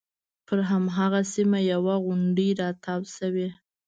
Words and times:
پر 0.45 0.59
هماغه 0.69 1.21
سیمه 1.33 1.59
یوه 1.71 1.95
غونډۍ 2.05 2.49
راتاو 2.61 3.01
شوې. 3.15 3.47